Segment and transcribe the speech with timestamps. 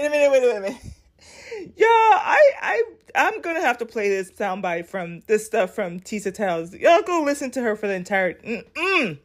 [0.00, 1.76] Wait a minute, wait a minute, wait a minute.
[1.82, 2.82] I, I,
[3.14, 6.72] I'm gonna have to play this soundbite from this stuff from Tisa Tells.
[6.74, 8.32] Y'all go listen to her for the entire.
[8.32, 9.18] Mm-mm.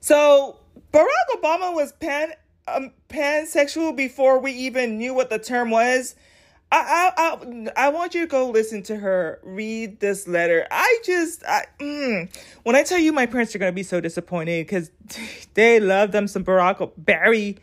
[0.00, 0.58] So
[0.90, 2.32] Barack Obama was pan
[2.66, 6.14] um, pansexual before we even knew what the term was.
[6.70, 10.66] I, I, I, I want you to go listen to her read this letter.
[10.70, 14.00] I just, I, mm, when I tell you my parents are going to be so
[14.00, 14.90] disappointed because
[15.54, 17.58] they love them some Barack, Barry,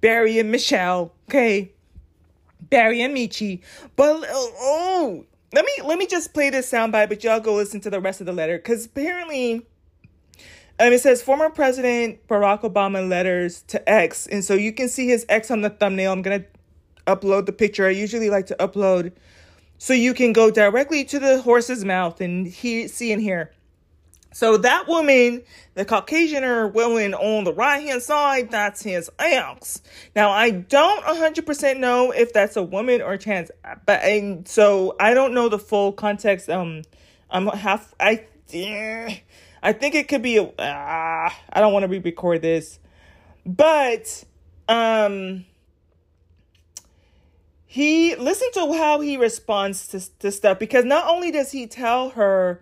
[0.00, 1.12] Barry and Michelle.
[1.28, 1.72] Okay.
[2.68, 3.62] Barry and Michi.
[3.96, 7.90] But, oh, let me, let me just play this soundbite, but y'all go listen to
[7.90, 9.66] the rest of the letter because apparently,
[10.78, 14.26] um, it says former President Barack Obama letters to X.
[14.26, 16.12] And so you can see his X on the thumbnail.
[16.12, 16.44] I'm to
[17.06, 17.86] upload the picture.
[17.86, 19.12] I usually like to upload
[19.78, 23.52] so you can go directly to the horse's mouth and he, see and hear.
[24.32, 25.42] So that woman,
[25.74, 29.82] the Caucasian woman on the right hand side, that's his ex.
[30.14, 33.50] Now I don't 100% know if that's a woman or trans,
[33.86, 36.48] but and so I don't know the full context.
[36.48, 36.82] Um,
[37.28, 37.94] I'm half.
[37.98, 38.26] I
[39.62, 40.36] I think it could be.
[40.36, 42.78] A, uh, I don't want to re-record this,
[43.44, 44.24] but
[44.68, 45.44] um
[47.66, 52.10] he listen to how he responds to, to stuff because not only does he tell
[52.10, 52.60] her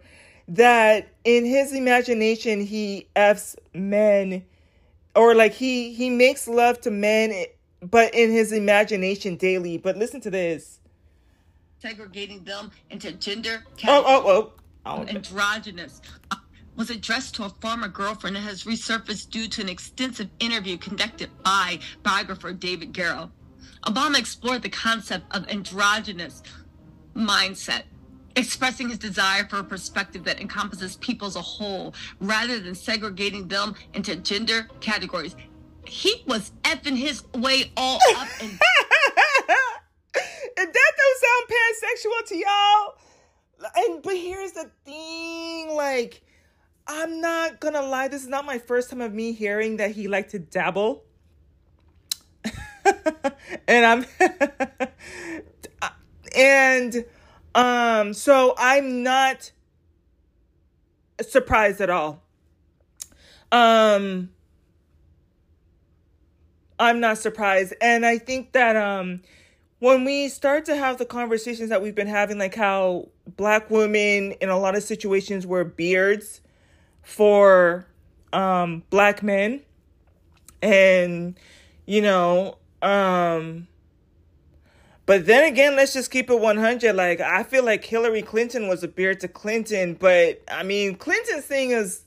[0.48, 4.42] that in his imagination he f's men
[5.14, 7.46] or like he he makes love to men
[7.82, 9.78] but in his imagination daily.
[9.78, 10.80] But listen to this.
[11.80, 14.52] Segregating them into gender oh oh
[14.84, 15.06] oh.
[15.06, 16.00] Androgynous.
[16.76, 21.28] Was addressed to a former girlfriend and has resurfaced due to an extensive interview conducted
[21.42, 23.32] by biographer David Garrow.
[23.82, 26.40] Obama explored the concept of androgynous
[27.16, 27.82] mindset,
[28.38, 33.48] expressing his desire for a perspective that encompasses people as a whole rather than segregating
[33.48, 35.36] them into gender categories.
[35.84, 38.58] He was effing his way all up and.
[40.56, 42.94] that don't sound pansexual to y'all.
[43.76, 46.22] And but here's the thing, like,
[46.86, 50.08] I'm not gonna lie, this is not my first time of me hearing that he
[50.08, 51.04] liked to dabble
[53.68, 54.06] and I'm
[56.36, 57.04] and
[57.54, 59.52] um so I'm not
[61.20, 62.22] surprised at all.
[63.50, 64.30] Um
[66.78, 69.22] I'm not surprised and I think that um
[69.80, 74.32] when we start to have the conversations that we've been having like how black women
[74.40, 76.40] in a lot of situations wear beards
[77.02, 77.86] for
[78.32, 79.62] um black men
[80.62, 81.38] and
[81.86, 83.66] you know um,
[85.08, 86.94] but then again, let's just keep it 100.
[86.94, 91.46] Like, I feel like Hillary Clinton was a beard to Clinton, but I mean, Clinton's
[91.46, 92.02] thing is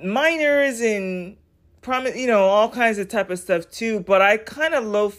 [0.00, 1.36] minors and
[1.82, 3.98] promise, you know, all kinds of type of stuff too.
[3.98, 5.12] But I kind of low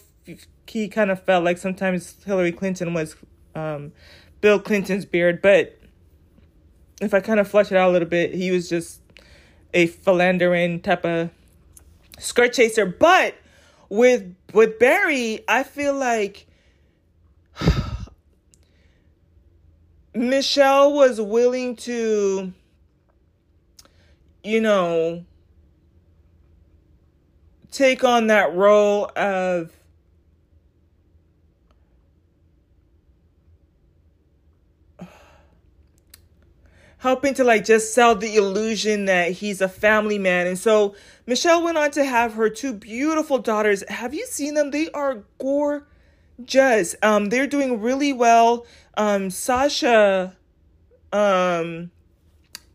[0.65, 3.17] key kind of felt like sometimes Hillary Clinton was
[3.53, 3.91] um,
[4.39, 5.77] Bill Clinton's beard, but
[7.01, 9.01] if I kind of flush it out a little bit, he was just
[9.73, 11.31] a philandering type of
[12.17, 12.85] skirt chaser.
[12.85, 13.35] But
[13.89, 16.47] with with Barry, I feel like
[20.13, 22.53] Michelle was willing to
[24.43, 25.23] you know
[27.71, 29.71] take on that role of
[37.01, 40.45] helping to like just sell the illusion that he's a family man.
[40.45, 40.93] And so
[41.25, 43.83] Michelle went on to have her two beautiful daughters.
[43.89, 44.69] Have you seen them?
[44.69, 46.95] They are gorgeous.
[47.01, 48.67] Um, they're doing really well.
[48.95, 50.35] Um, Sasha,
[51.11, 51.91] um,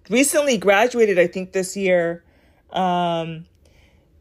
[0.09, 2.25] recently graduated, I think this year.
[2.71, 3.47] Um,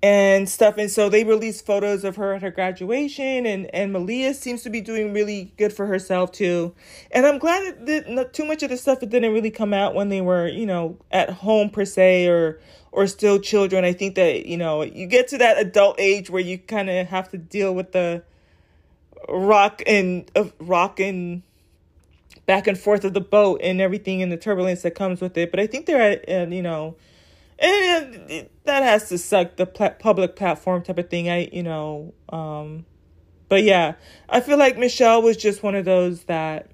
[0.06, 0.78] and stuff.
[0.78, 4.70] And so they released photos of her at her graduation, and and Malia seems to
[4.70, 6.76] be doing really good for herself too.
[7.10, 10.10] And I'm glad that not too much of the stuff didn't really come out when
[10.10, 12.60] they were, you know, at home per se or
[12.92, 13.84] or still children.
[13.84, 17.08] I think that you know you get to that adult age where you kind of
[17.08, 18.22] have to deal with the
[19.28, 21.42] rock and uh, rock and
[22.46, 25.52] back and forth of the boat and everything and the turbulence that comes with it.
[25.52, 26.96] But I think they're at, you know
[27.60, 31.30] and that has to suck the pl- public platform type of thing.
[31.30, 32.86] I, you know, um,
[33.48, 33.96] but yeah,
[34.28, 36.70] I feel like Michelle was just one of those that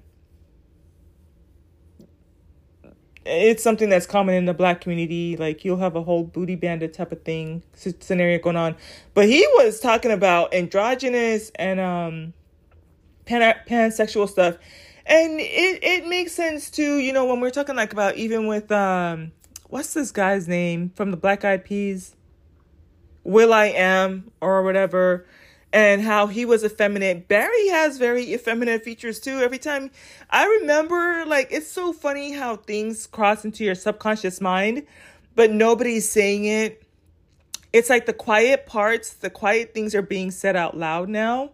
[3.24, 5.36] it's something that's common in the black community.
[5.36, 8.76] Like you'll have a whole booty bandit type of thing scenario going on,
[9.14, 12.32] but he was talking about androgynous and um
[13.24, 14.56] pan pansexual stuff,
[15.06, 16.98] and it it makes sense too.
[16.98, 19.32] You know when we're talking like about even with um
[19.68, 22.14] what's this guy's name from the Black Eyed Peas?
[23.24, 25.26] will.i.am or whatever.
[25.72, 27.28] and how he was effeminate.
[27.28, 29.38] Barry has very effeminate features too.
[29.38, 29.90] Every time
[30.28, 34.82] I remember, like, it's so funny how things cross into your subconscious mind,
[35.34, 36.82] but nobody's saying it.
[37.72, 41.52] It's like the quiet parts, the quiet things are being said out loud now.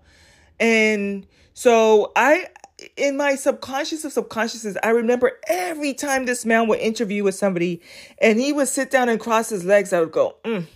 [0.59, 1.25] And
[1.55, 2.49] so I,
[2.97, 7.83] in my subconscious of subconsciouses, I remember every time this man would interview with somebody
[8.21, 10.67] and he would sit down and cross his legs, I would go, mm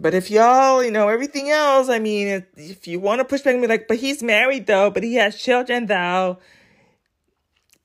[0.00, 3.40] but if y'all, you know, everything else, I mean, if, if you want to push
[3.40, 6.38] back and be like, but he's married though, but he has children though.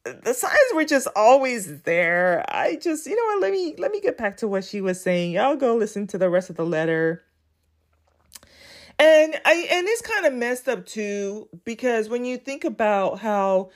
[0.04, 2.46] The signs were just always there.
[2.50, 5.02] I just, you know what, let me let me get back to what she was
[5.02, 5.32] saying.
[5.32, 7.24] Y'all go listen to the rest of the letter.
[9.00, 13.70] And I and it's kind of messed up too, because when you think about how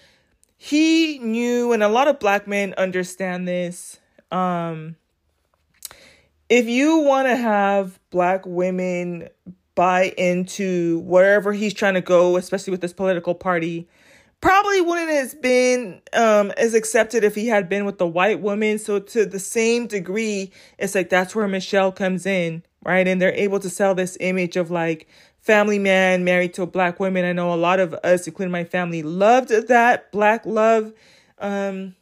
[0.56, 4.00] he knew and a lot of black men understand this,
[4.31, 4.96] um,
[6.50, 9.30] if you want to have black women
[9.75, 13.88] buy into wherever he's trying to go, especially with this political party,
[14.42, 18.80] probably wouldn't have been um, as accepted if he had been with the white woman.
[18.80, 23.07] So to the same degree, it's like that's where Michelle comes in, right?
[23.07, 25.07] And they're able to sell this image of like
[25.42, 27.25] family man married to a black woman.
[27.25, 30.94] I know a lot of us, including my family, loved that black love
[31.38, 31.95] um,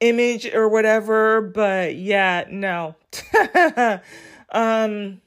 [0.00, 1.42] image or whatever.
[1.42, 2.94] But yeah, no.
[4.50, 5.20] um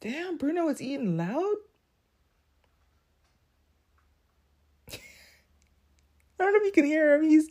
[0.00, 1.54] Damn, Bruno is eating loud.
[4.92, 4.98] I
[6.40, 7.22] don't know if you can hear him.
[7.22, 7.48] He's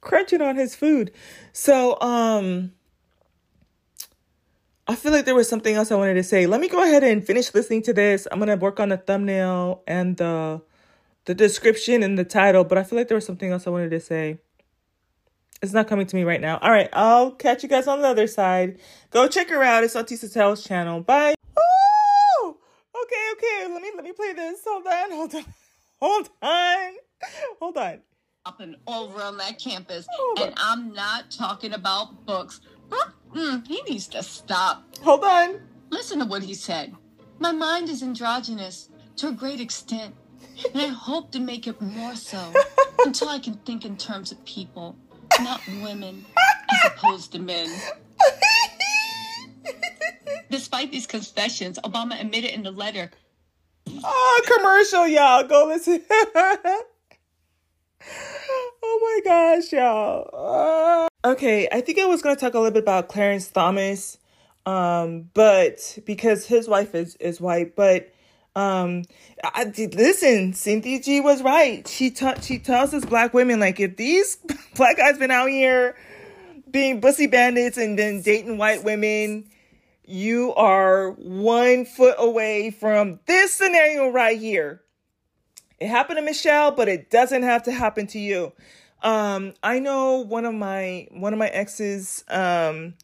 [0.00, 1.12] crunching on his food.
[1.52, 2.72] So, um
[4.90, 6.46] I feel like there was something else I wanted to say.
[6.46, 8.26] Let me go ahead and finish listening to this.
[8.32, 10.62] I'm to work on the thumbnail and the
[11.26, 13.90] the description and the title, but I feel like there was something else I wanted
[13.90, 14.38] to say.
[15.62, 16.58] It's not coming to me right now.
[16.58, 18.80] All right, I'll catch you guys on the other side.
[19.10, 19.84] Go check her out.
[19.84, 21.02] It's on Tells channel.
[21.02, 21.34] Bye.
[21.56, 22.56] Oh,
[23.04, 23.72] okay, okay.
[23.72, 24.60] Let me let me play this.
[24.66, 25.44] Hold on, hold on,
[26.00, 26.92] hold on,
[27.60, 28.00] hold on.
[28.58, 30.06] And all around that campus,
[30.38, 32.60] and I'm not talking about books.
[33.34, 34.84] Mm, he needs to stop.
[35.02, 35.60] Hold on.
[35.90, 36.94] Listen to what he said.
[37.38, 40.14] My mind is androgynous to a great extent,
[40.74, 42.52] and I hope to make it more so
[43.04, 44.96] until I can think in terms of people
[45.40, 46.24] not women
[46.70, 47.68] as opposed to men.
[50.50, 53.10] Despite these confessions, Obama admitted in the letter.
[54.04, 55.44] Oh, commercial, y'all.
[55.44, 56.02] Go listen.
[59.00, 61.08] oh my gosh, y'all.
[61.24, 64.18] Uh, okay, I think I was going to talk a little bit about Clarence Thomas,
[64.66, 68.12] um, but because his wife is, is white, but
[68.56, 69.04] um,
[69.44, 70.52] I listen.
[70.52, 71.86] Cynthia G was right.
[71.86, 74.36] She t- she tells us black women like if these
[74.74, 75.96] black guys been out here
[76.70, 79.48] being bussy bandits and then dating white women,
[80.04, 84.82] you are one foot away from this scenario right here.
[85.78, 88.52] It happened to Michelle, but it doesn't have to happen to you.
[89.02, 92.24] Um, I know one of my one of my exes.
[92.28, 92.94] Um,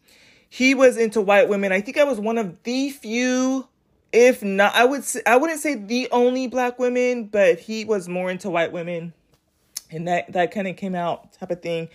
[0.48, 1.72] he was into white women.
[1.72, 3.68] I think I was one of the few
[4.12, 8.30] if not i would i wouldn't say the only black women but he was more
[8.30, 9.12] into white women
[9.90, 11.88] and that that kind of came out type of thing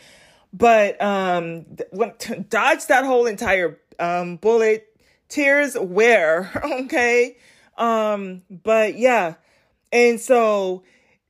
[0.54, 4.88] but um went dodge that whole entire um bullet
[5.30, 7.38] tears where okay
[7.78, 9.36] um but yeah
[9.92, 10.84] and so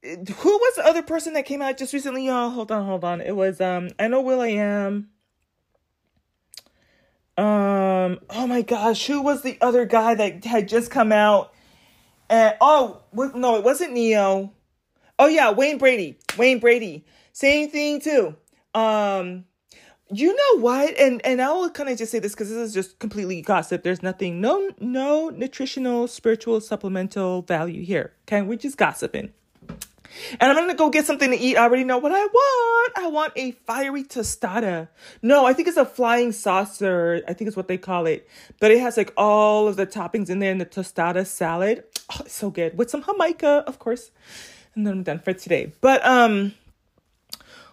[0.04, 3.22] who was the other person that came out just recently y'all hold on hold on
[3.22, 5.10] it was um i know will.i.am
[7.38, 11.54] um, oh my gosh, who was the other guy that had just come out?
[12.30, 14.52] And oh, no, it wasn't Ne-Yo.
[15.18, 16.20] Oh yeah, Wayne Brady.
[16.38, 17.06] Wayne Brady.
[17.32, 18.36] Same thing too.
[18.74, 19.46] Um,
[20.12, 20.98] you know what?
[21.00, 23.84] And and I will kind of just say this because this is just completely gossip.
[23.84, 28.14] There's nothing, no no nutritional, spiritual, supplemental value here.
[28.28, 29.32] Okay, we're just gossiping
[30.40, 31.58] and I'm gonna go get something to eat.
[31.58, 32.94] I already know what I want.
[32.98, 34.90] I want a fiery tostada.
[35.22, 37.22] No, I think it's a flying saucer.
[37.28, 38.28] I think it's what they call it.
[38.60, 41.84] But it has like all of the toppings in there in the tostada salad.
[42.12, 44.12] Oh, it's so good with some jamaica, of course.
[44.76, 45.74] And then I'm done for today.
[45.82, 46.54] But um,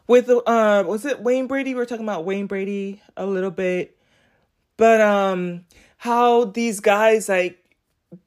[0.07, 1.75] with uh, was it Wayne Brady?
[1.75, 3.97] We were talking about Wayne Brady a little bit,
[4.77, 5.65] but um,
[5.99, 7.63] how these guys like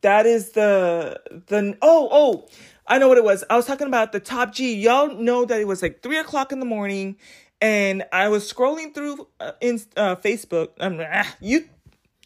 [0.01, 2.47] that is the the oh oh
[2.88, 3.43] I know what it was.
[3.50, 4.75] I was talking about the top G.
[4.75, 7.17] Y'all know that it was like three o'clock in the morning,
[7.61, 11.65] and I was scrolling through uh, in uh, Facebook, um, ah, you,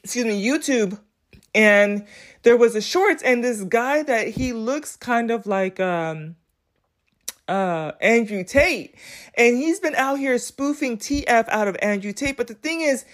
[0.04, 1.00] excuse me, YouTube,
[1.54, 2.06] and
[2.44, 6.36] there was a shorts, and this guy that he looks kind of like um
[7.48, 8.96] uh Andrew Tate,
[9.36, 12.38] and he's been out here spoofing TF out of Andrew Tate.
[12.38, 13.06] But the thing is,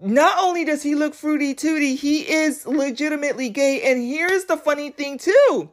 [0.00, 3.82] not only does he look fruity tooty, he is legitimately gay.
[3.82, 5.70] And here's the funny thing too.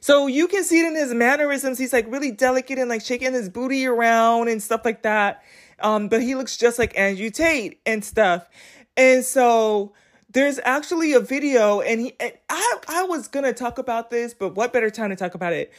[0.00, 1.78] So you can see it in his mannerisms.
[1.78, 5.42] He's like really delicate and like shaking his booty around and stuff like that.
[5.80, 8.48] Um, but he looks just like Andrew Tate and stuff.
[8.96, 9.92] And so
[10.30, 14.54] there's actually a video, and he and I I was gonna talk about this, but
[14.54, 15.72] what better time to talk about it?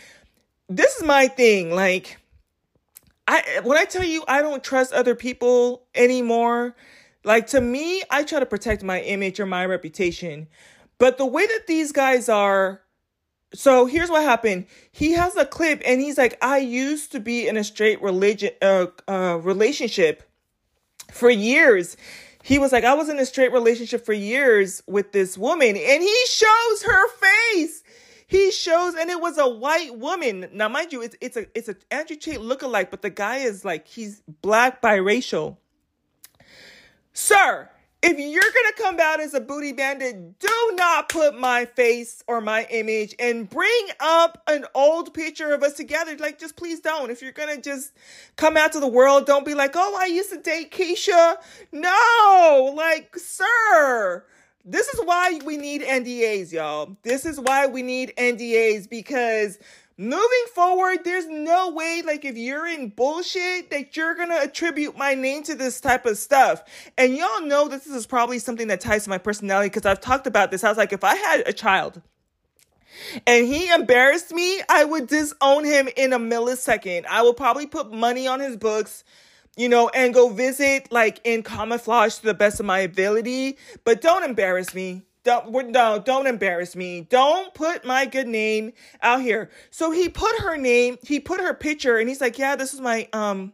[0.67, 1.71] This is my thing.
[1.71, 2.17] Like,
[3.27, 6.75] I when I tell you I don't trust other people anymore.
[7.23, 10.47] Like to me, I try to protect my image or my reputation.
[10.97, 12.81] But the way that these guys are
[13.53, 14.67] so here's what happened.
[14.91, 18.51] He has a clip and he's like, I used to be in a straight religion
[18.61, 20.23] uh, uh relationship
[21.11, 21.97] for years.
[22.43, 26.01] He was like, I was in a straight relationship for years with this woman, and
[26.01, 27.83] he shows her face.
[28.27, 30.49] He shows, and it was a white woman.
[30.53, 33.65] Now, mind you, it's it's a it's a Andrew Tate lookalike, but the guy is
[33.65, 35.57] like he's black biracial.
[37.11, 37.69] Sir,
[38.01, 42.39] if you're gonna come out as a booty bandit, do not put my face or
[42.39, 46.15] my image and bring up an old picture of us together.
[46.17, 47.09] Like, just please don't.
[47.09, 47.91] If you're gonna just
[48.37, 51.35] come out to the world, don't be like, oh, I used to date Keisha.
[51.73, 54.23] No, like, sir.
[54.63, 56.95] This is why we need NDAs, y'all.
[57.03, 59.57] This is why we need NDAs because
[59.99, 65.13] moving forward, there's no way, like, if you're in bullshit, that you're gonna attribute my
[65.13, 66.63] name to this type of stuff.
[66.97, 70.25] And y'all know this is probably something that ties to my personality because I've talked
[70.25, 70.63] about this.
[70.63, 72.01] I was like, if I had a child,
[73.27, 77.05] and he embarrassed me, I would disown him in a millisecond.
[77.05, 79.03] I would probably put money on his books,
[79.57, 83.57] you know, and go visit like in camouflage to the best of my ability.
[83.83, 85.03] But don't embarrass me.
[85.23, 87.01] Don't no, don't embarrass me.
[87.01, 89.49] Don't put my good name out here.
[89.69, 92.81] So he put her name, he put her picture, and he's like, Yeah, this is
[92.81, 93.53] my um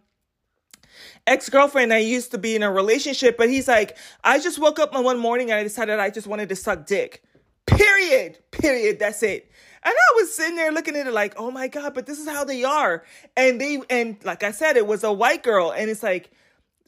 [1.28, 4.94] ex-girlfriend I used to be in a relationship, but he's like, I just woke up
[4.94, 7.24] one morning and I decided I just wanted to suck dick.
[7.66, 8.40] Period.
[8.52, 9.00] Period.
[9.00, 9.52] That's it.
[9.84, 12.28] And I was sitting there looking at it like, oh my God, but this is
[12.28, 13.04] how they are.
[13.38, 15.72] And they and like I said, it was a white girl.
[15.72, 16.32] And it's like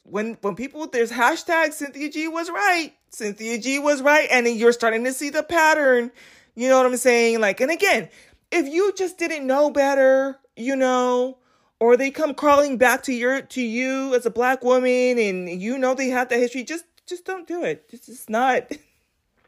[0.02, 2.92] when when people there's hashtag Cynthia G was right.
[3.10, 4.28] Cynthia G was right.
[4.30, 6.10] And you're starting to see the pattern.
[6.54, 7.40] You know what I'm saying?
[7.40, 8.08] Like, and again,
[8.50, 11.38] if you just didn't know better, you know,
[11.80, 15.78] or they come crawling back to your to you as a black woman and you
[15.78, 17.84] know they have that history, just just don't do it.
[17.90, 18.72] It's just not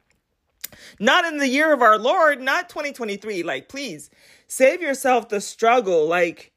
[1.01, 3.43] not in the year of our Lord, not 2023.
[3.43, 4.11] Like, please
[4.47, 6.07] save yourself the struggle.
[6.07, 6.53] Like,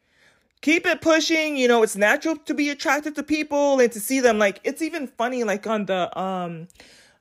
[0.64, 1.56] keep it pushing.
[1.58, 4.40] You know, it's natural to be attracted to people and to see them.
[4.40, 6.70] Like, it's even funny, like on the, um,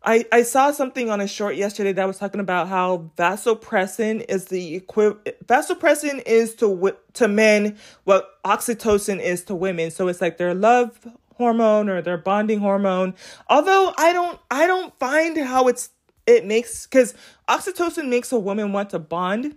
[0.04, 4.46] I, I saw something on a short yesterday that was talking about how vasopressin is
[4.46, 5.28] the equivalent.
[5.46, 9.90] Vasopressin is to to men what oxytocin is to women.
[9.90, 11.06] So it's like their love
[11.36, 13.14] hormone or their bonding hormone.
[13.48, 15.90] Although I don't I don't find how it's
[16.26, 17.14] it makes because
[17.48, 19.56] oxytocin makes a woman want to bond.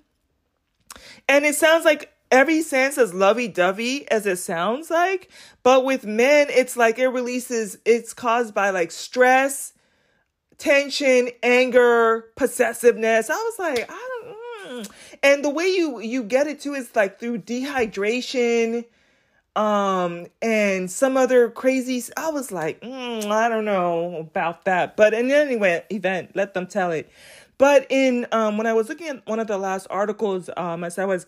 [1.27, 5.29] And it sounds like every sense as lovey dovey as it sounds like,
[5.63, 9.71] but with men, it's like it releases, it's caused by like stress,
[10.57, 13.29] tension, anger, possessiveness.
[13.29, 14.21] I was like, I
[14.65, 14.91] don't, mm.
[15.23, 18.83] and the way you you get it too is like through dehydration
[19.55, 25.13] um and some other crazy i was like mm, i don't know about that but
[25.13, 25.55] in any
[25.89, 27.09] event let them tell it
[27.57, 30.99] but in um when i was looking at one of the last articles um as
[30.99, 31.25] i was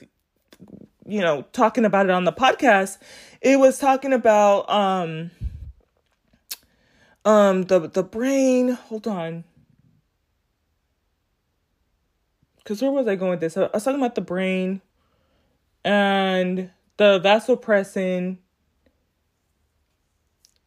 [1.08, 2.98] you know talking about it on the podcast
[3.42, 5.32] it was talking about um
[7.26, 9.44] um the the brain hold on
[12.58, 14.82] because where was i going with this i was talking about the brain
[15.84, 18.38] and the vasopressin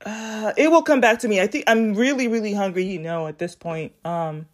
[0.04, 1.40] uh, it will come back to me.
[1.40, 3.92] I think I'm really, really hungry, you know, at this point.
[4.04, 4.46] Um,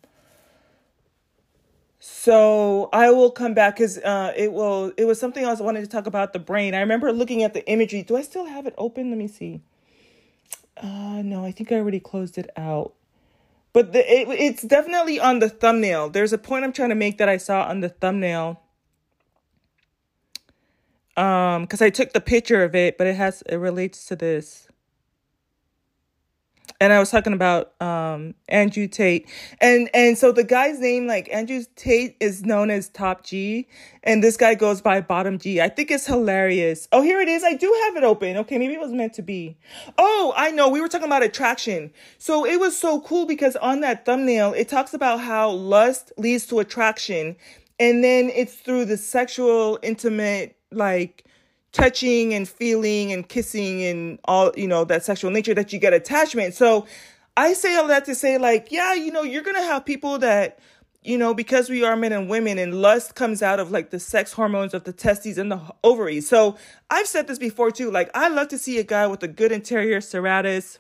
[2.08, 4.92] so I will come back because uh, it will.
[4.96, 6.74] It was something else I wanted to talk about the brain.
[6.74, 8.02] I remember looking at the imagery.
[8.02, 9.10] Do I still have it open?
[9.10, 9.62] Let me see.
[10.76, 12.94] Uh, no, I think I already closed it out.
[13.72, 16.10] But the, it, it's definitely on the thumbnail.
[16.10, 18.60] There's a point I'm trying to make that I saw on the thumbnail
[21.16, 24.65] um because i took the picture of it but it has it relates to this
[26.80, 29.28] and i was talking about um andrew tate.
[29.60, 33.68] And and so the guy's name like andrew tate is known as top g
[34.02, 35.60] and this guy goes by bottom g.
[35.60, 36.88] I think it's hilarious.
[36.92, 37.42] Oh here it is.
[37.44, 38.36] I do have it open.
[38.36, 39.56] Okay maybe it was meant to be.
[39.98, 40.68] Oh i know.
[40.68, 41.92] We were talking about attraction.
[42.18, 46.46] So it was so cool because on that thumbnail it talks about how lust leads
[46.46, 47.36] to attraction
[47.78, 51.25] and then it's through the sexual intimate like
[51.76, 55.92] touching and feeling and kissing and all, you know, that sexual nature that you get
[55.92, 56.54] attachment.
[56.54, 56.86] So
[57.36, 60.58] I say all that to say, like, yeah, you know, you're gonna have people that,
[61.02, 64.00] you know, because we are men and women, and lust comes out of like the
[64.00, 66.26] sex hormones of the testes and the ovaries.
[66.26, 66.56] So
[66.88, 67.90] I've said this before too.
[67.90, 70.78] Like, I love to see a guy with a good anterior serratus,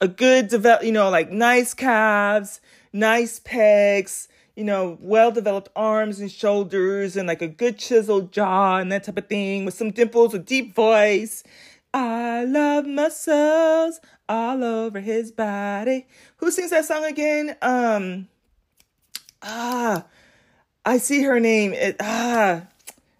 [0.00, 2.60] a good develop, you know, like nice calves,
[2.92, 4.26] nice pecs,
[4.58, 9.04] you know, well developed arms and shoulders, and like a good chiseled jaw and that
[9.04, 11.44] type of thing, with some dimples, a deep voice.
[11.94, 16.08] I love muscles all over his body.
[16.38, 17.56] Who sings that song again?
[17.62, 18.26] Um,
[19.42, 20.04] ah,
[20.84, 21.72] I see her name.
[21.72, 22.66] It ah,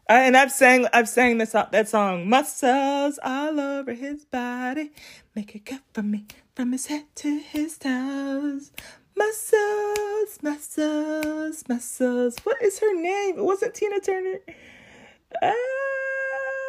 [0.09, 2.29] I, and I've sang I've sang this that song.
[2.29, 4.91] Muscles all over his body,
[5.37, 6.27] make it good for me
[6.57, 8.73] from his head to his toes.
[9.19, 12.37] Muscles, muscles, muscles.
[12.45, 13.39] What is her name?
[13.39, 14.39] It wasn't Tina Turner.
[15.43, 15.53] Ah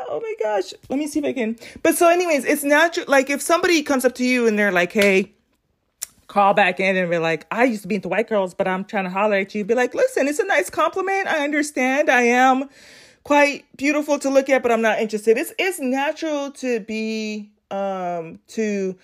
[0.10, 0.74] oh my gosh.
[0.90, 1.58] Let me see if I can.
[1.84, 3.06] But so, anyways, it's natural.
[3.08, 5.32] Like, if somebody comes up to you and they're like, hey,
[6.28, 8.86] call back in and be like, I used to be into white girls, but I'm
[8.86, 9.64] trying to holler at you.
[9.64, 11.28] Be like, listen, it's a nice compliment.
[11.28, 12.10] I understand.
[12.10, 12.70] I am
[13.24, 15.38] quite beautiful to look at, but I'm not interested.
[15.38, 18.96] It's it's natural to be um to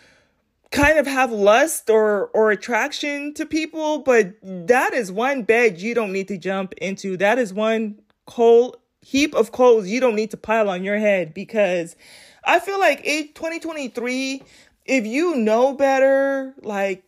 [0.76, 5.96] kind of have lust or or attraction to people, but that is one bed you
[5.96, 7.16] don't need to jump into.
[7.18, 11.34] That is one cold heap of coals you don't need to pile on your head
[11.34, 11.96] because
[12.44, 14.44] I feel like in 2023,
[14.86, 17.04] if you know better, like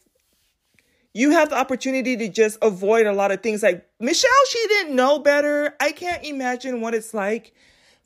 [1.13, 3.63] you have the opportunity to just avoid a lot of things.
[3.63, 5.75] Like Michelle, she didn't know better.
[5.81, 7.53] I can't imagine what it's like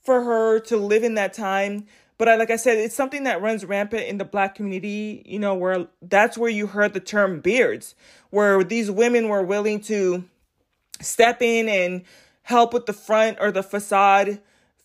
[0.01, 1.85] for her to live in that time.
[2.21, 5.39] But I, like I said, it's something that runs rampant in the black community, you
[5.39, 7.95] know, where that's where you heard the term beards,
[8.29, 10.25] where these women were willing to
[10.99, 12.03] step in and
[12.43, 14.39] help with the front or the facade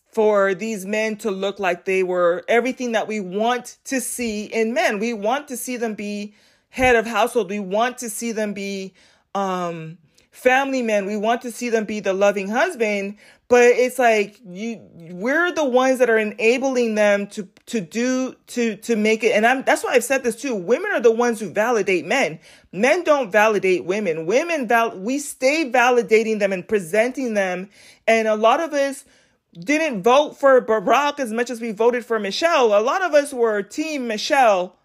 [0.07, 4.73] for these men to look like they were everything that we want to see in
[4.73, 4.97] men.
[4.97, 6.33] We want to see them be
[6.69, 7.51] head of household.
[7.51, 8.95] We want to see them be
[9.35, 9.99] um
[10.31, 11.05] family men.
[11.05, 13.17] We want to see them be the loving husband,
[13.49, 14.81] but it's like you
[15.11, 19.45] we're the ones that are enabling them to to do to to make it and
[19.45, 22.39] i'm that's why i've said this too women are the ones who validate men.
[22.71, 24.25] Men don't validate women.
[24.25, 27.69] Women val- we stay validating them and presenting them
[28.07, 29.05] and a lot of us
[29.57, 32.77] didn't vote for barack as much as we voted for michelle.
[32.77, 34.75] A lot of us were team michelle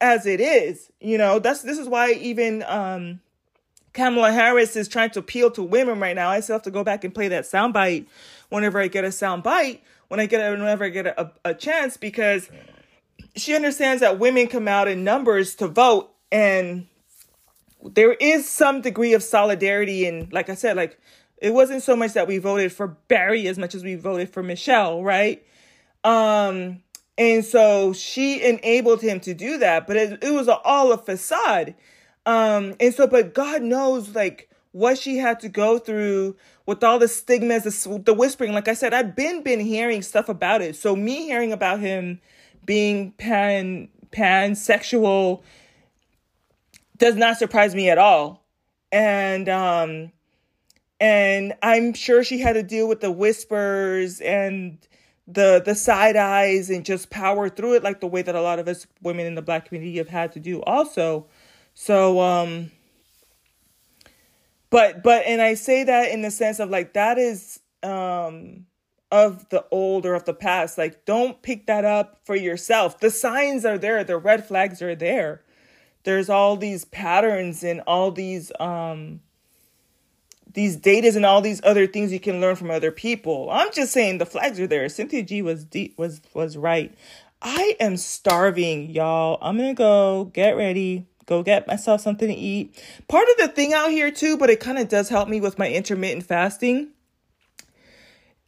[0.00, 1.38] as it is you know?
[1.38, 3.20] That's this is why even um
[3.92, 6.30] Kamala Harris is trying to appeal to women right now.
[6.30, 8.06] I still have to go back and play that soundbite
[8.48, 11.96] whenever I get a soundbite, when I get a, whenever I get a, a chance,
[11.96, 12.48] because
[13.36, 16.86] she understands that women come out in numbers to vote, and
[17.82, 20.06] there is some degree of solidarity.
[20.06, 20.98] And like I said, like
[21.38, 24.42] it wasn't so much that we voted for Barry as much as we voted for
[24.42, 25.44] Michelle, right?
[26.04, 26.82] Um,
[27.18, 31.74] and so she enabled him to do that, but it, it was all a facade
[32.26, 36.98] um, and so, but God knows like what she had to go through with all
[36.98, 38.52] the stigmas, the, the whispering.
[38.52, 40.76] Like I said, I've been been hearing stuff about it.
[40.76, 42.20] So me hearing about him
[42.64, 45.42] being pan pansexual
[46.98, 48.44] does not surprise me at all.
[48.90, 50.12] And um
[51.00, 54.78] and I'm sure she had to deal with the whispers and
[55.26, 58.58] the the side eyes and just power through it like the way that a lot
[58.58, 61.26] of us women in the black community have had to do also.
[61.74, 62.70] So um
[64.70, 68.66] but but and I say that in the sense of like that is um
[69.10, 70.78] of the old or of the past.
[70.78, 72.98] Like don't pick that up for yourself.
[72.98, 75.42] The signs are there, the red flags are there.
[76.04, 79.20] There's all these patterns and all these um
[80.54, 83.48] these datas and all these other things you can learn from other people.
[83.50, 84.88] I'm just saying the flags are there.
[84.88, 86.94] Cynthia G was deep was was right.
[87.40, 89.38] I am starving, y'all.
[89.42, 92.82] I'm gonna go get ready go get myself something to eat.
[93.08, 95.58] Part of the thing out here too, but it kind of does help me with
[95.58, 96.88] my intermittent fasting.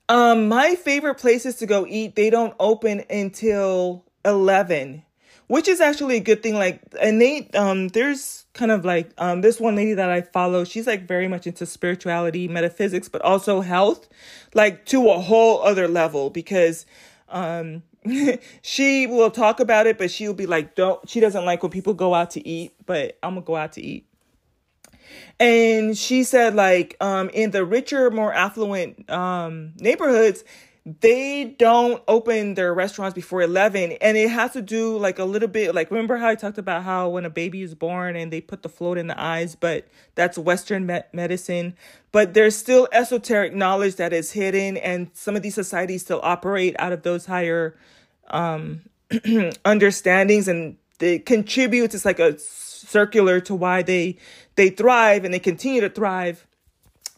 [0.08, 5.02] Um, my favorite places to go eat, they don't open until 11,
[5.46, 6.54] which is actually a good thing.
[6.54, 10.64] Like, and they, um, there's kind of like, um, this one lady that I follow,
[10.64, 14.08] she's like very much into spirituality, metaphysics, but also health,
[14.52, 16.84] like to a whole other level because,
[17.30, 17.82] um,
[18.62, 21.94] she will talk about it, but she'll be like, don't, she doesn't like when people
[21.94, 24.06] go out to eat, but I'm gonna go out to eat.
[25.38, 30.44] And she said, like, um, in the richer, more affluent um, neighborhoods,
[30.86, 35.48] they don't open their restaurants before 11 and it has to do like a little
[35.48, 38.40] bit like remember how i talked about how when a baby is born and they
[38.40, 41.74] put the float in the eyes but that's western me- medicine
[42.12, 46.76] but there's still esoteric knowledge that is hidden and some of these societies still operate
[46.78, 47.74] out of those higher
[48.28, 48.82] um
[49.64, 51.94] understandings and it contributes.
[51.94, 54.16] It's like a circular to why they
[54.56, 56.46] they thrive and they continue to thrive.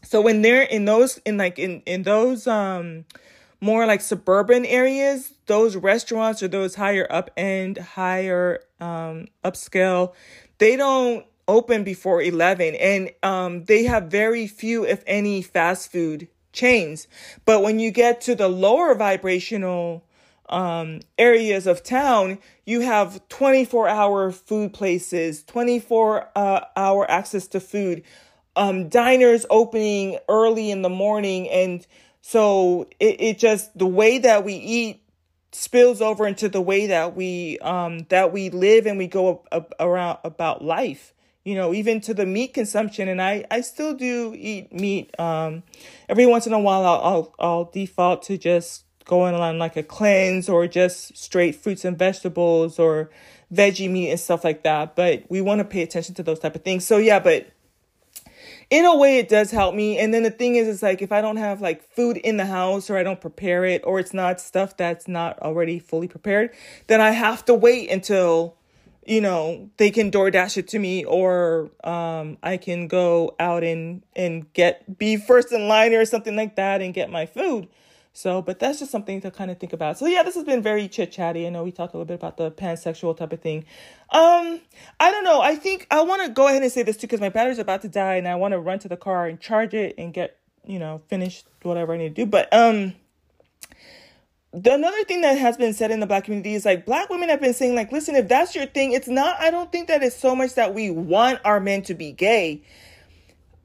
[0.03, 3.05] So when they're in those in like in in those um
[3.61, 10.13] more like suburban areas, those restaurants or those higher up end, higher um upscale,
[10.59, 16.29] they don't open before 11 and um they have very few if any fast food
[16.53, 17.07] chains.
[17.45, 20.05] But when you get to the lower vibrational
[20.49, 27.61] um, areas of town, you have 24 hour food places, 24 uh, hour access to
[27.61, 28.03] food,
[28.57, 31.49] um, diners opening early in the morning.
[31.49, 31.87] And
[32.29, 35.01] so it, it just, the way that we eat
[35.53, 39.73] spills over into the way that we, um, that we live and we go up
[39.79, 43.07] around about life you know, even to the meat consumption.
[43.07, 45.15] And I, I still do eat meat.
[45.17, 45.63] Um,
[46.09, 49.85] every once in a while, I'll, I'll, I'll default to just going on like a
[49.85, 53.11] cleanse or just straight fruits and vegetables or
[53.55, 54.97] veggie meat and stuff like that.
[54.97, 56.85] But we want to pay attention to those type of things.
[56.85, 57.47] So yeah, but
[58.71, 59.99] in a way it does help me.
[59.99, 62.47] And then the thing is, it's like if I don't have like food in the
[62.47, 66.51] house or I don't prepare it or it's not stuff that's not already fully prepared,
[66.87, 68.57] then I have to wait until
[69.07, 74.03] you know, they can DoorDash it to me or um, I can go out and,
[74.17, 77.69] and get, be first in line or something like that and get my food.
[78.17, 79.99] So, but that's just something to kind of think about.
[79.99, 81.47] So yeah, this has been very chit chatty.
[81.47, 83.67] I know we talked a little bit about the pansexual type of thing.
[84.09, 84.59] Um,
[84.99, 85.43] I don't know.
[85.43, 87.83] I think I want to go ahead and say this too because my battery's about
[87.83, 90.39] to die and I want to run to the car and charge it and get,
[90.65, 92.25] you know, finish whatever I need to do.
[92.25, 92.95] But um,
[94.55, 97.29] the another thing that has been said in the black community is like black women
[97.29, 100.03] have been saying like listen if that's your thing it's not i don't think that
[100.03, 102.63] it's so much that we want our men to be gay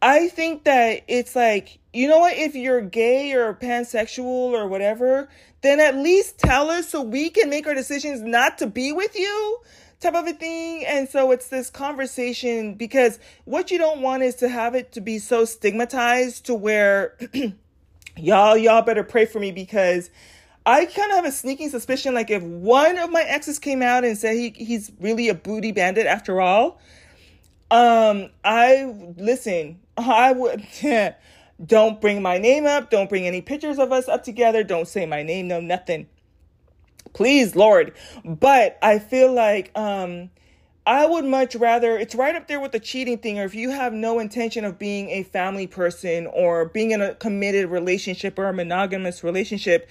[0.02, 2.38] i think that it's like you know what?
[2.38, 5.30] If you're gay or pansexual or whatever
[5.62, 9.16] then at least tell us so we can make our decisions not to be with
[9.16, 9.60] you
[10.00, 10.84] type of a thing.
[10.86, 15.02] And so it's this conversation because what you don't want is to have it to
[15.02, 17.18] be so stigmatized to where
[18.18, 20.10] y'all y'all better pray for me because
[20.66, 24.04] I kind of have a sneaking suspicion like if one of my exes came out
[24.04, 26.80] and said he he's really a booty bandit after all,
[27.70, 30.66] um, I listen, I would
[31.66, 35.06] don't bring my name up, don't bring any pictures of us up together, don't say
[35.06, 36.08] my name, no nothing.
[37.14, 37.94] Please, Lord.
[38.24, 40.30] But I feel like um
[40.86, 43.70] I would much rather, it's right up there with the cheating thing, or if you
[43.70, 48.46] have no intention of being a family person or being in a committed relationship or
[48.46, 49.88] a monogamous relationship,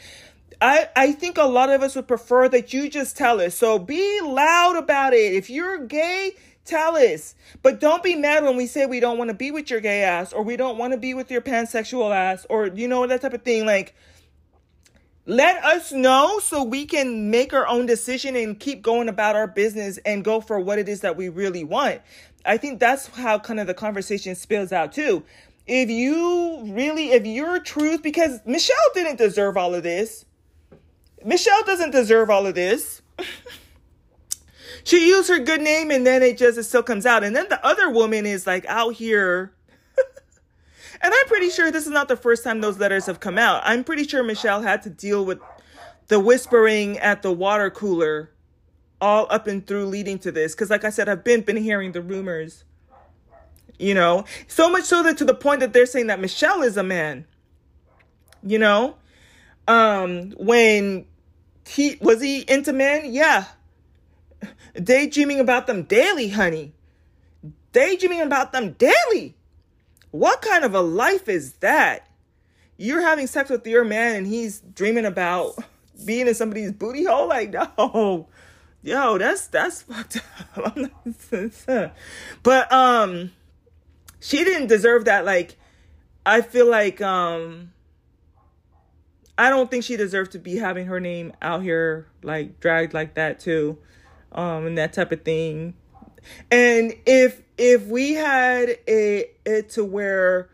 [0.61, 3.54] I, I think a lot of us would prefer that you just tell us.
[3.54, 5.33] So be loud about it.
[5.33, 6.33] If you're gay,
[6.64, 7.35] tell us.
[7.62, 10.03] But don't be mad when we say we don't want to be with your gay
[10.03, 13.23] ass or we don't want to be with your pansexual ass or, you know, that
[13.23, 13.66] type of thing.
[13.66, 13.94] Like,
[15.27, 19.46] let us know so we can make our own decision and keep going about our
[19.46, 22.01] business and go for what it is that we really want.
[22.44, 25.23] I think that's how kind of the conversation spills out too.
[25.66, 30.25] If you really, if your truth, because Michelle didn't deserve all of this.
[31.25, 33.03] Michelle doesn't deserve all of this.
[34.84, 37.24] she used her good name and then it just it still comes out.
[37.24, 39.52] And then the other woman is like out here.
[41.02, 43.62] and I'm pretty sure this is not the first time those letters have come out.
[43.64, 45.40] I'm pretty sure Michelle had to deal with
[46.08, 48.30] the whispering at the water cooler
[49.00, 50.54] all up and through leading to this.
[50.54, 52.64] Cause like I said, I've been been hearing the rumors.
[53.78, 56.76] You know, so much so that to the point that they're saying that Michelle is
[56.76, 57.26] a man.
[58.42, 58.96] You know?
[59.66, 61.06] Um, when
[61.66, 63.12] he was he into men?
[63.12, 63.44] Yeah.
[64.83, 66.72] Daydreaming about them daily, honey.
[67.72, 69.37] Daydreaming about them daily.
[70.11, 72.09] What kind of a life is that?
[72.76, 75.55] You're having sex with your man and he's dreaming about
[76.05, 77.29] being in somebody's booty hole?
[77.29, 78.29] Like, no.
[78.83, 80.22] Yo, that's that's fucked
[80.57, 81.96] up.
[82.42, 83.31] but um
[84.20, 85.24] she didn't deserve that.
[85.24, 85.57] Like,
[86.24, 87.72] I feel like um
[89.37, 93.14] I don't think she deserved to be having her name out here like dragged like
[93.14, 93.79] that too,
[94.32, 95.74] um, and that type of thing.
[96.50, 100.48] And if if we had a it to where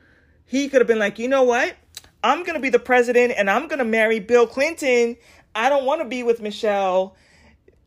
[0.44, 1.76] he could have been like, you know what,
[2.22, 5.16] I'm gonna be the president and I'm gonna marry Bill Clinton.
[5.54, 7.16] I don't want to be with Michelle.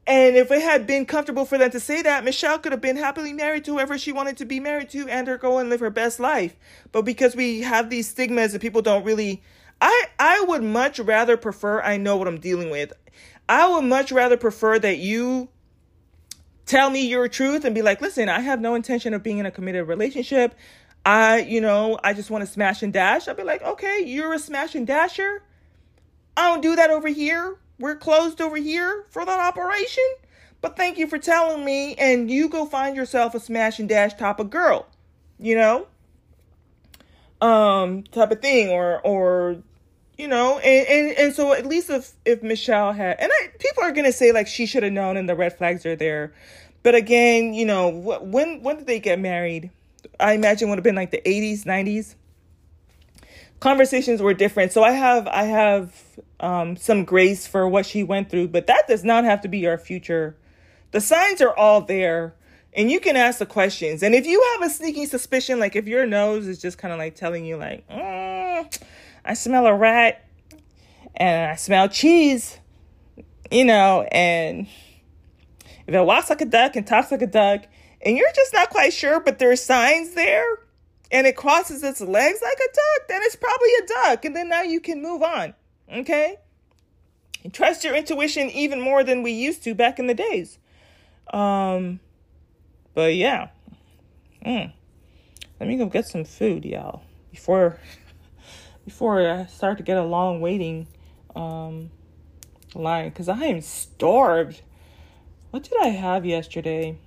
[0.08, 2.98] And if it had been comfortable for them to say that, Michelle could have been
[2.98, 5.82] happily married to whoever she wanted to be married to and her go and live
[5.82, 6.56] her best life.
[6.92, 9.44] But because we have these stigmas that people don't really
[9.82, 12.92] I I would much rather prefer I know what I'm dealing with.
[13.48, 15.50] I would much rather prefer that you
[16.70, 19.46] tell me your truth and be like, "Listen, I have no intention of being in
[19.46, 20.56] a committed relationship.
[21.06, 24.34] I, you know, I just want to smash and dash." I'll be like, "Okay, you're
[24.34, 25.44] a smash and dasher.
[26.38, 27.58] I don't do that over here.
[27.80, 30.06] We're closed over here for that operation."
[30.62, 31.96] but thank you for telling me.
[31.96, 34.88] And you go find yourself a smash and dash type of girl,
[35.38, 35.88] you know,
[37.42, 39.64] um, type of thing, or or
[40.20, 43.84] you know, and and and so at least if if Michelle had, and I, people
[43.84, 46.34] are gonna say like she should have known, and the red flags are there,
[46.84, 49.72] but again, you know, when when did they get married?
[50.20, 52.16] I imagine would have been like the 80s, 90s.
[53.62, 54.74] Conversations were different.
[54.74, 55.96] So I have I have
[56.42, 59.68] um, some grace for what she went through, but that does not have to be
[59.68, 60.36] our future.
[60.92, 62.36] The signs are all there
[62.74, 64.04] and you can ask the questions.
[64.04, 67.00] And if you have a sneaking suspicion, like if your nose is just kind of
[67.00, 68.82] like telling you, like, mm,
[69.30, 70.26] I smell a rat
[71.16, 72.58] and I smell cheese,
[73.52, 74.66] you know, and
[75.86, 77.66] if it walks like a duck and talks like a duck,
[78.02, 80.48] and you're just not quite sure, but there's signs there,
[81.12, 84.26] and it crosses its legs like a duck, then it's probably a duck.
[84.26, 85.54] And then now you can move on.
[85.94, 86.38] Okay?
[87.44, 90.58] And trust your intuition even more than we used to back in the days.
[91.32, 92.00] Um,
[92.96, 93.50] but yeah.
[94.44, 94.74] Mm.
[95.60, 97.04] Let me go get some food, y'all.
[97.30, 97.78] Before
[98.90, 100.88] before I start to get a long waiting
[101.36, 101.92] um
[102.74, 104.64] line because I am starved.
[105.52, 106.98] What did I have yesterday?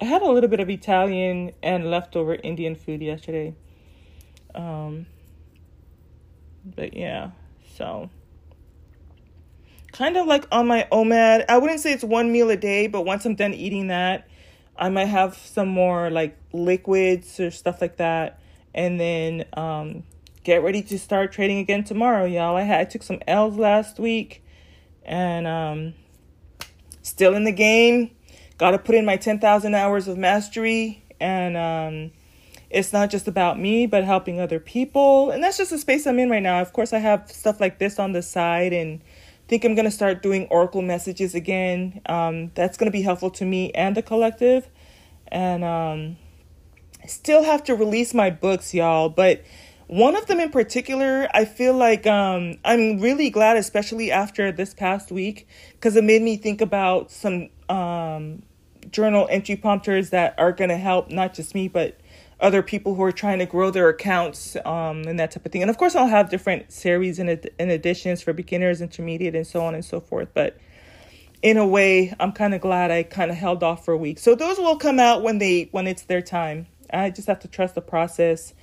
[0.00, 3.56] I had a little bit of Italian and leftover Indian food yesterday.
[4.54, 5.06] Um,
[6.64, 7.32] but yeah,
[7.76, 8.10] so
[9.90, 11.46] kind of like on my OMAD.
[11.48, 14.28] I wouldn't say it's one meal a day, but once I'm done eating that,
[14.76, 18.38] I might have some more like liquids or stuff like that,
[18.72, 20.04] and then um,
[20.44, 22.56] get ready to start trading again tomorrow, y'all.
[22.56, 24.44] I had I took some L's last week,
[25.02, 25.94] and um,
[27.02, 28.10] still in the game
[28.58, 31.02] got to put in my 10,000 hours of mastery.
[31.20, 32.12] And um,
[32.70, 35.30] it's not just about me, but helping other people.
[35.30, 36.60] And that's just the space I'm in right now.
[36.60, 39.00] Of course, I have stuff like this on the side and
[39.48, 42.00] think I'm going to start doing Oracle messages again.
[42.06, 44.68] Um, that's going to be helpful to me and the collective.
[45.28, 46.16] And um,
[47.06, 49.08] still have to release my books, y'all.
[49.08, 49.42] But
[49.86, 54.72] one of them in particular, I feel like um, I'm really glad, especially after this
[54.72, 58.42] past week, because it made me think about some um,
[58.90, 61.98] journal entry prompters that are going to help not just me, but
[62.40, 65.62] other people who are trying to grow their accounts um, and that type of thing.
[65.62, 69.46] And of course, I'll have different series and, ad- and additions for beginners, intermediate, and
[69.46, 70.28] so on and so forth.
[70.34, 70.58] But
[71.42, 74.18] in a way, I'm kind of glad I kind of held off for a week.
[74.18, 76.66] So those will come out when they when it's their time.
[76.90, 78.54] I just have to trust the process.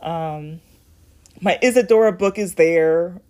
[0.00, 0.60] Um,
[1.40, 3.20] my Isadora book is there.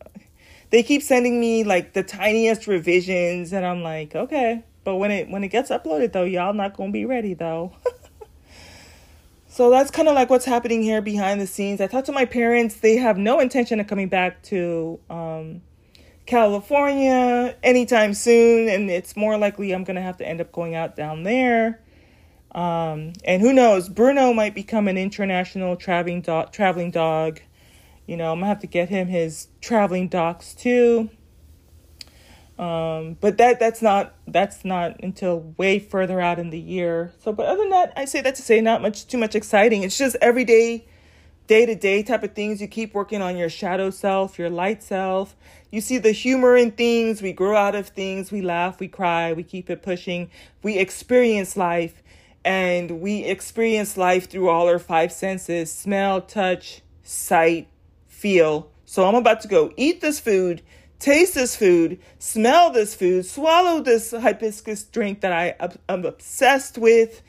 [0.71, 5.31] They keep sending me like the tiniest revisions, and I'm like, okay, but when it
[5.31, 7.73] when it gets uploaded though, y'all not gonna be ready though.
[9.49, 11.81] so that's kind of like what's happening here behind the scenes.
[11.81, 15.63] I talked to my parents; they have no intention of coming back to um,
[16.27, 20.97] California anytime soon, and it's more likely I'm gonna have to end up going out
[20.97, 21.81] down there.
[22.53, 26.53] Um, and who knows, Bruno might become an international traveling dog.
[26.53, 27.41] Traveling dog.
[28.09, 31.11] You know, I'm gonna have to get him his traveling docs too.
[32.59, 37.13] Um, but that that's not that's not until way further out in the year.
[37.23, 39.83] So, but other than that, I say that to say not much too much exciting.
[39.83, 40.87] It's just everyday,
[41.49, 42.63] day to day type of things.
[42.63, 45.37] You keep working on your shadow self, your light self.
[45.71, 47.21] You see the humor in things.
[47.21, 48.33] We grow out of things.
[48.33, 50.31] We laugh, we cry, we keep it pushing.
[50.63, 52.03] We experience life,
[52.43, 57.69] and we experience life through all our five senses: smell, touch, sight,
[58.19, 58.71] feel.
[58.85, 60.63] So I'm about to go eat this food
[60.99, 65.55] taste this food, smell this food, swallow this hibiscus drink that I
[65.89, 67.23] am obsessed with,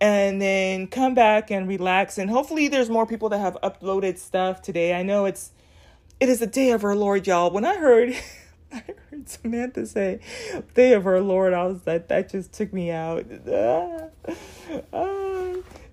[0.00, 2.18] and then come back and relax.
[2.18, 4.94] And hopefully, there's more people that have uploaded stuff today.
[4.94, 5.50] I know it's
[6.18, 7.50] it is the day of our Lord, y'all.
[7.50, 8.14] When I heard.
[8.72, 10.20] I heard Samantha say,
[10.74, 13.26] "Day of our Lord." I was like, that just took me out.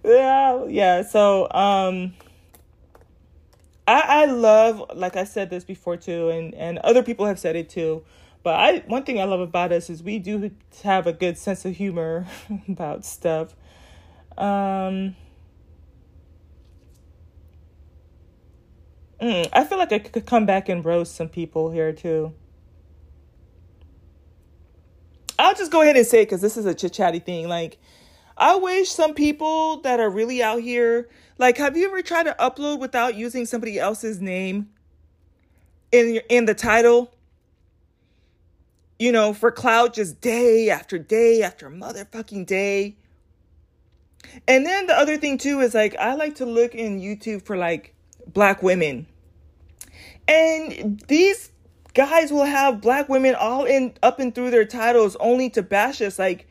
[0.04, 1.02] yeah, yeah.
[1.02, 2.14] So, um,
[3.88, 7.56] I, I love, like I said this before too, and, and other people have said
[7.56, 8.04] it too.
[8.44, 10.52] But I one thing I love about us is we do
[10.84, 12.28] have a good sense of humor
[12.70, 13.56] about stuff.
[14.38, 15.16] Um,
[19.22, 22.34] mm, I feel like I could come back and roast some people here too.
[25.40, 27.48] I'll just go ahead and say because this is a chit chatty thing.
[27.48, 27.78] Like,
[28.38, 32.36] I wish some people that are really out here like, have you ever tried to
[32.40, 34.70] upload without using somebody else's name
[35.92, 37.14] in your, in the title?
[39.00, 42.96] You know, for cloud just day after day after motherfucking day.
[44.48, 47.56] And then the other thing too is like I like to look in YouTube for
[47.56, 47.94] like
[48.28, 49.06] black women.
[50.28, 51.52] And these
[51.94, 56.02] guys will have black women all in up and through their titles only to bash
[56.02, 56.47] us like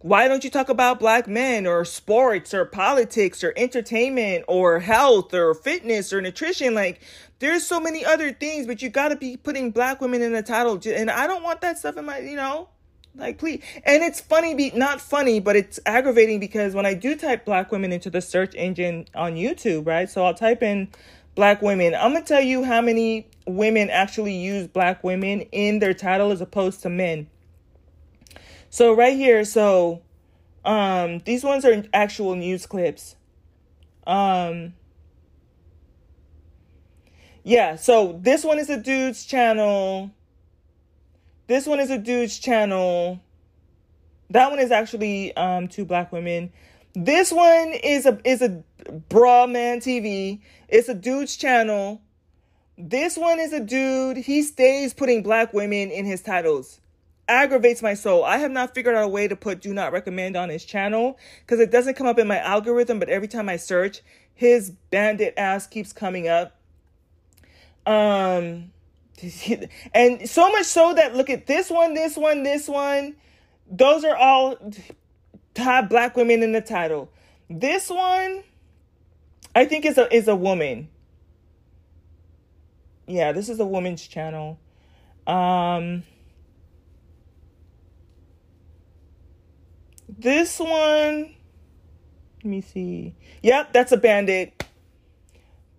[0.00, 5.34] Why don't you talk about black men or sports or politics or entertainment or health
[5.34, 6.72] or fitness or nutrition?
[6.72, 7.00] Like,
[7.40, 10.42] there's so many other things, but you got to be putting black women in the
[10.42, 10.80] title.
[10.86, 12.68] And I don't want that stuff in my, you know,
[13.16, 13.60] like please.
[13.84, 17.72] And it's funny, be not funny, but it's aggravating because when I do type black
[17.72, 20.08] women into the search engine on YouTube, right?
[20.08, 20.88] So I'll type in
[21.34, 21.96] black women.
[21.96, 26.40] I'm gonna tell you how many women actually use black women in their title as
[26.40, 27.28] opposed to men.
[28.70, 30.02] So right here, so
[30.64, 33.16] um these ones are actual news clips.
[34.06, 34.74] Um
[37.44, 40.10] yeah, so this one is a dude's channel.
[41.46, 43.20] This one is a dude's channel.
[44.30, 46.52] That one is actually um two black women.
[46.94, 48.62] This one is a is a
[49.08, 50.40] bra man TV.
[50.68, 52.02] It's a dude's channel.
[52.76, 54.18] This one is a dude.
[54.18, 56.80] He stays putting black women in his titles.
[57.28, 58.24] Aggravates my soul.
[58.24, 61.18] I have not figured out a way to put do not recommend on his channel
[61.40, 64.00] because it doesn't come up in my algorithm, but every time I search,
[64.34, 66.56] his bandit ass keeps coming up.
[67.86, 68.72] Um,
[69.94, 73.16] and so much so that look at this one, this one, this one.
[73.70, 74.56] Those are all
[75.56, 77.10] have black women in the title.
[77.50, 78.42] This one,
[79.54, 80.88] I think is a is a woman.
[83.06, 84.58] Yeah, this is a woman's channel.
[85.26, 86.04] Um,
[90.18, 91.34] this one,
[92.36, 93.14] let me see.
[93.42, 94.64] Yep, that's a bandit.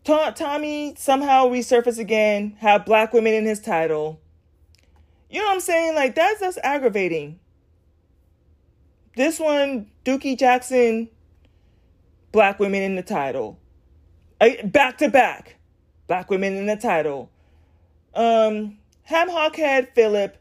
[0.03, 4.19] Tommy somehow resurface again, have black women in his title.
[5.29, 5.93] You know what I'm saying?
[5.93, 7.39] Like that's that's aggravating.
[9.15, 11.09] This one, Dookie Jackson,
[12.31, 13.59] black women in the title.
[14.63, 15.57] Back to back,
[16.07, 17.29] black women in the title.
[18.15, 20.37] Um, Ham Hawkhead Philip,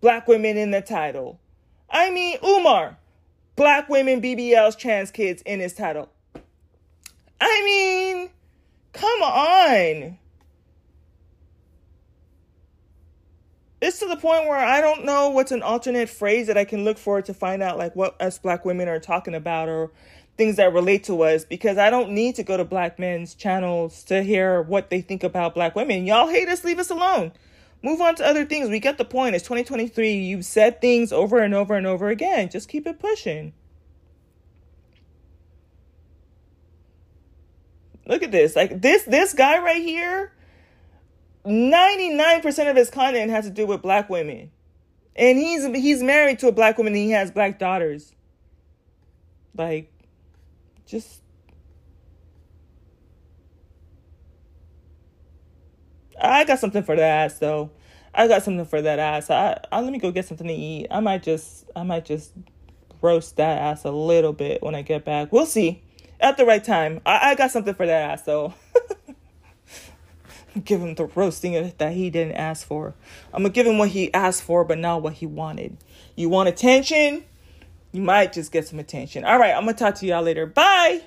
[0.00, 1.38] black women in the title.
[1.88, 2.98] I mean, Umar,
[3.56, 6.10] black women, BBLs, trans kids in his title.
[7.40, 8.30] I mean,
[8.92, 10.18] Come on.
[13.80, 16.84] It's to the point where I don't know what's an alternate phrase that I can
[16.84, 19.90] look for to find out like what us black women are talking about or
[20.36, 24.04] things that relate to us because I don't need to go to black men's channels
[24.04, 26.06] to hear what they think about black women.
[26.06, 27.32] Y'all hate us, leave us alone.
[27.82, 28.68] Move on to other things.
[28.68, 29.34] We get the point.
[29.34, 30.14] It's 2023.
[30.14, 32.48] You've said things over and over and over again.
[32.48, 33.52] Just keep it pushing.
[38.06, 38.54] Look at this.
[38.54, 40.32] Like this this guy right here,
[41.44, 44.50] 99% of his content has to do with black women.
[45.16, 48.14] And he's he's married to a black woman and he has black daughters.
[49.56, 49.92] Like
[50.86, 51.21] just
[56.22, 57.70] I got something for that ass though.
[58.14, 59.30] I got something for that ass.
[59.30, 60.86] I, I let me go get something to eat.
[60.90, 62.32] I might just I might just
[63.00, 65.32] roast that ass a little bit when I get back.
[65.32, 65.82] We'll see
[66.20, 67.00] at the right time.
[67.04, 68.54] I, I got something for that ass, so
[70.64, 72.94] give him the roasting that he didn't ask for.
[73.32, 75.76] I'm gonna give him what he asked for, but not what he wanted.
[76.14, 77.24] You want attention?
[77.92, 79.24] You might just get some attention.
[79.24, 80.46] All right, I'm gonna talk to y'all later.
[80.46, 81.02] Bye.